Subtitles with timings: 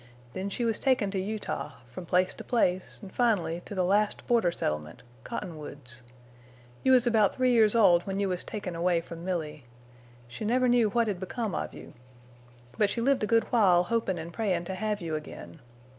[0.33, 4.25] Then she was taken to Utah, from place to place, an' finally to the last
[4.25, 6.01] border settlement—Cottonwoods.
[6.81, 9.65] You was about three years old when you was taken away from Milly.
[10.27, 11.93] She never knew what had become of you.
[12.79, 15.59] But she lived a good while hopin' and prayin' to have you again.